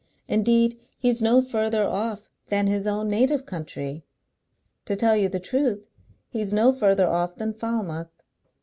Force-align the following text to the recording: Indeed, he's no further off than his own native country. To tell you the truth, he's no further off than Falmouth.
Indeed, 0.27 0.79
he's 0.97 1.21
no 1.21 1.43
further 1.43 1.83
off 1.87 2.27
than 2.47 2.65
his 2.65 2.87
own 2.87 3.07
native 3.07 3.45
country. 3.45 4.03
To 4.85 4.95
tell 4.95 5.15
you 5.15 5.29
the 5.29 5.39
truth, 5.39 5.85
he's 6.27 6.51
no 6.51 6.73
further 6.73 7.07
off 7.07 7.35
than 7.35 7.53
Falmouth. 7.53 8.09